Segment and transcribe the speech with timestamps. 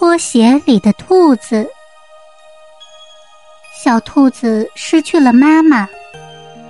[0.00, 1.68] 拖鞋里的兔子。
[3.84, 5.86] 小兔子失去了妈妈，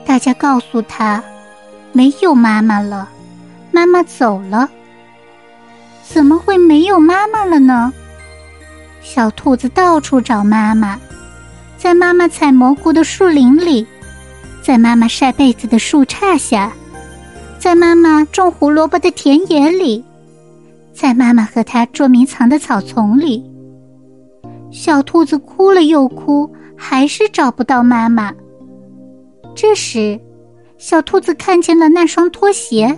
[0.04, 1.22] 大家告诉他，
[1.92, 3.08] 没有妈妈了，
[3.70, 4.68] 妈妈走了。
[6.02, 7.92] 怎么会没有妈妈了呢？
[9.00, 10.98] 小兔子到处找妈妈，
[11.78, 13.86] 在妈妈采蘑菇的树林里，
[14.60, 16.72] 在妈妈晒被子的树杈下，
[17.60, 20.04] 在妈妈种胡萝卜的田野里，
[20.92, 23.42] 在妈妈和它捉迷藏的草丛里。
[24.70, 28.32] 小兔子哭了又哭，还是找不到妈妈。
[29.54, 30.20] 这时，
[30.78, 32.96] 小兔子看见了那双拖鞋。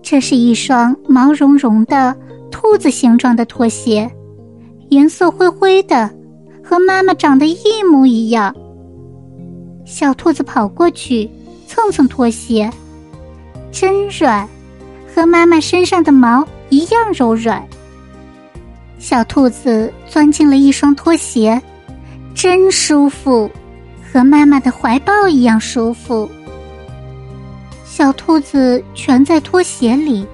[0.00, 2.16] 这是一双毛茸茸的
[2.50, 4.10] 兔子形状的拖鞋，
[4.88, 6.10] 颜色灰灰的，
[6.64, 8.54] 和妈妈长得一模一样。
[9.84, 11.28] 小兔子跑过去
[11.66, 12.70] 蹭蹭拖鞋，
[13.70, 14.48] 真软，
[15.14, 17.62] 和妈妈身上的毛一样柔软。
[18.98, 21.60] 小兔子钻进了一双拖鞋，
[22.34, 23.50] 真舒服，
[24.12, 26.28] 和妈妈的怀抱一样舒服。
[27.84, 30.26] 小兔子蜷在拖鞋里，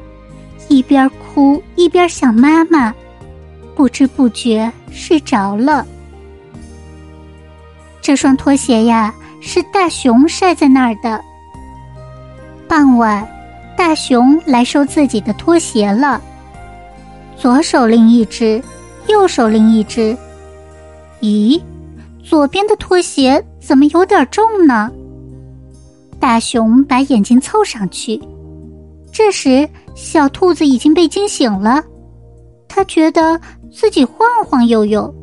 [0.69, 2.95] 一边哭一边想妈妈，
[3.75, 5.87] 不知不觉睡着了。
[8.01, 11.23] 这双拖鞋呀，是大熊晒在那儿的。
[12.69, 13.27] 傍晚，
[13.77, 16.21] 大熊来收自己的拖鞋了，
[17.37, 18.63] 左手拎一只，
[19.09, 20.17] 右手拎一只。
[21.21, 21.61] 咦，
[22.23, 24.91] 左边的拖鞋怎么有点重呢？
[26.19, 28.21] 大熊把眼睛凑上去，
[29.13, 31.83] 这时小兔子已经被惊醒了。
[32.67, 33.39] 它觉得
[33.71, 35.15] 自己晃晃悠悠，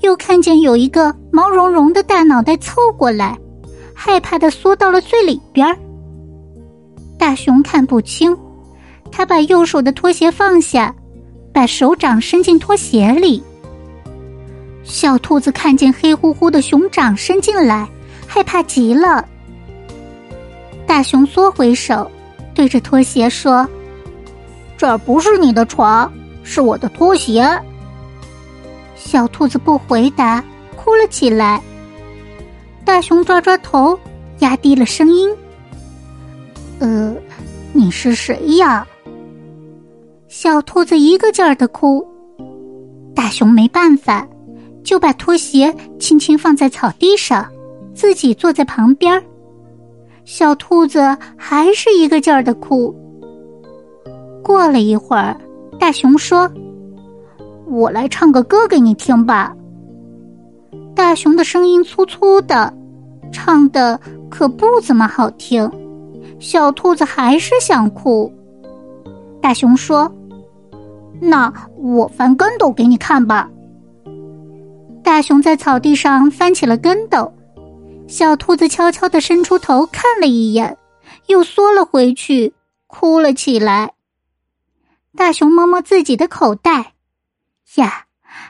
[0.00, 3.38] 又看见有一个毛茸茸的大脑袋凑过来，
[3.94, 5.78] 害怕的缩到了最里边。
[7.18, 8.36] 大熊看不清，
[9.12, 10.94] 他把右手的拖鞋放下，
[11.52, 13.42] 把手掌伸进拖鞋里。
[14.84, 17.88] 小兔子看见黑乎乎的熊掌伸进来，
[18.26, 19.24] 害怕极了。
[20.86, 22.10] 大熊缩回手，
[22.54, 23.66] 对着拖鞋说
[24.76, 26.12] ：“这不是你的床，
[26.42, 27.48] 是我的拖鞋。”
[28.96, 30.42] 小兔子不回答，
[30.76, 31.62] 哭了起来。
[32.84, 33.98] 大熊抓抓头，
[34.40, 35.30] 压低了声音
[36.80, 37.14] ：“呃，
[37.72, 38.86] 你是谁呀？”
[40.42, 42.04] 小兔子一个劲儿的哭。
[43.14, 44.26] 大熊没办法，
[44.82, 47.46] 就把拖鞋轻轻放在草地上，
[47.94, 49.22] 自己坐在旁边。
[50.24, 52.92] 小兔子还是一个劲儿的哭。
[54.42, 55.40] 过了一会儿，
[55.78, 56.50] 大熊说
[57.70, 59.54] ：“我来唱个歌给你听吧。”
[60.92, 62.74] 大熊的声音粗粗的，
[63.30, 63.96] 唱的
[64.28, 65.70] 可不怎么好听。
[66.40, 68.28] 小兔子还是想哭。
[69.40, 70.12] 大熊说
[71.22, 73.48] ：“那我翻跟斗给你看吧。”
[75.04, 77.32] 大熊在草地上翻起了跟斗。
[78.08, 80.76] 小兔子悄悄的伸出头看了一眼，
[81.28, 82.52] 又缩了回去，
[82.86, 83.94] 哭了起来。
[85.16, 86.94] 大熊摸摸自己的口袋，
[87.76, 88.06] 呀，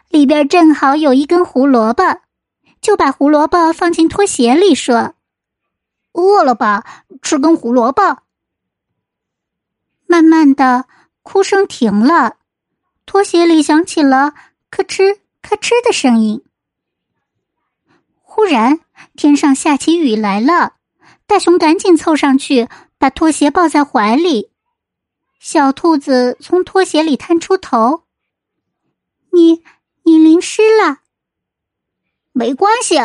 [0.09, 2.21] 里边正好有一根胡萝卜，
[2.81, 5.15] 就把胡萝卜放进拖鞋里，说
[6.15, 6.85] ：“饿了吧，
[7.21, 8.19] 吃根胡萝卜。”
[10.09, 10.87] 慢慢的，
[11.23, 12.37] 哭声停了，
[13.07, 14.35] 拖鞋里响起了
[14.71, 16.45] 咔哧咔哧的声音。
[18.21, 18.81] 忽然，
[19.17, 20.75] 天上下起雨来了。
[21.27, 22.69] 大熊赶紧凑上去，
[22.99, 24.51] 把拖鞋抱在怀里。
[25.39, 28.05] 小兔子从拖鞋里探出头
[29.33, 29.63] ：“你，
[30.05, 30.99] 你淋湿了。”
[32.33, 32.97] 没关系。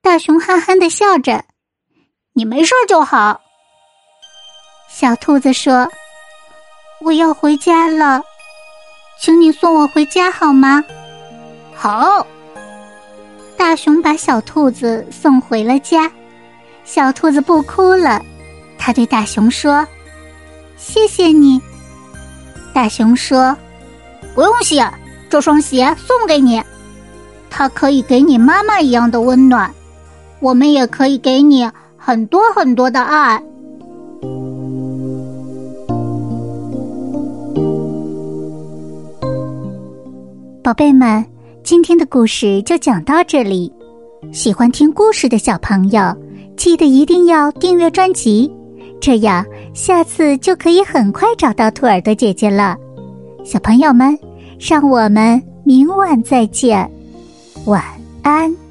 [0.00, 1.44] 大熊憨憨的笑着
[2.34, 3.40] ：“你没事就好。”
[4.88, 5.90] 小兔子说
[7.00, 8.22] ：“我要回家了，
[9.18, 10.84] 请你送我回家好吗？”
[11.74, 12.26] 好。
[13.56, 16.10] 大熊把小兔子送回了家，
[16.84, 18.20] 小兔子不哭了。
[18.76, 19.86] 它对大熊说
[20.76, 21.60] ：“谢谢你。”
[22.74, 23.56] 大熊说
[24.34, 24.86] ：“不用谢，
[25.30, 26.62] 这双鞋送给你，
[27.48, 29.72] 它可以给你妈妈一样的温暖，
[30.40, 33.42] 我们也可以给你很多很多的爱。”
[40.64, 41.22] 宝贝们。
[41.62, 43.70] 今天的故事就讲到这里，
[44.32, 46.00] 喜欢听故事的小朋友，
[46.56, 48.50] 记得一定要订阅专辑，
[48.98, 49.44] 这样
[49.74, 52.78] 下次就可以很快找到兔耳朵姐姐了。
[53.44, 54.18] 小朋友们，
[54.58, 56.90] 让我们明晚再见，
[57.66, 57.84] 晚
[58.22, 58.63] 安。